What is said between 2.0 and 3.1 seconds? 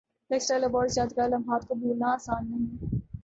اسان نہیں